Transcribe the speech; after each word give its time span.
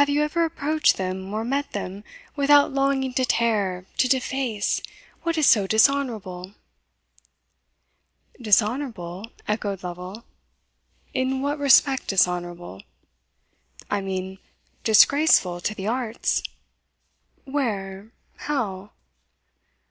Have 0.00 0.08
you 0.08 0.22
ever 0.22 0.46
approached 0.46 0.96
them, 0.96 1.30
or 1.34 1.44
met 1.44 1.72
them, 1.72 2.02
without 2.34 2.72
longing 2.72 3.12
to 3.12 3.26
tear, 3.26 3.84
to 3.98 4.08
deface, 4.08 4.80
what 5.22 5.36
is 5.36 5.44
so 5.46 5.66
dishonourable?" 5.66 6.54
"Dishonourable!" 8.40 9.26
echoed 9.46 9.82
Lovel 9.82 10.24
"in 11.12 11.42
what 11.42 11.58
respect 11.58 12.06
dishonourable?" 12.06 12.84
"I 13.90 14.00
mean, 14.00 14.38
disgraceful 14.82 15.60
to 15.60 15.74
the 15.74 15.88
arts." 15.88 16.42
"Where? 17.44 18.12
how?" 18.48 18.92